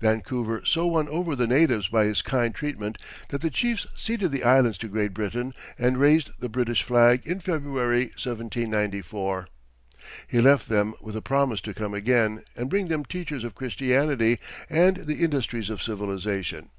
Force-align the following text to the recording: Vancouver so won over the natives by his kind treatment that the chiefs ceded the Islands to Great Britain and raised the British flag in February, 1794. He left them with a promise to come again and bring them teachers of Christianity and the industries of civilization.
Vancouver 0.00 0.62
so 0.64 0.88
won 0.88 1.08
over 1.08 1.36
the 1.36 1.46
natives 1.46 1.86
by 1.86 2.04
his 2.04 2.20
kind 2.20 2.52
treatment 2.52 2.98
that 3.28 3.42
the 3.42 3.48
chiefs 3.48 3.86
ceded 3.94 4.32
the 4.32 4.42
Islands 4.42 4.76
to 4.78 4.88
Great 4.88 5.14
Britain 5.14 5.54
and 5.78 5.98
raised 6.00 6.30
the 6.40 6.48
British 6.48 6.82
flag 6.82 7.24
in 7.24 7.38
February, 7.38 8.06
1794. 8.16 9.46
He 10.26 10.40
left 10.40 10.68
them 10.68 10.94
with 11.00 11.14
a 11.14 11.22
promise 11.22 11.60
to 11.60 11.74
come 11.74 11.94
again 11.94 12.42
and 12.56 12.68
bring 12.68 12.88
them 12.88 13.04
teachers 13.04 13.44
of 13.44 13.54
Christianity 13.54 14.40
and 14.68 14.96
the 14.96 15.22
industries 15.22 15.70
of 15.70 15.80
civilization. 15.80 16.70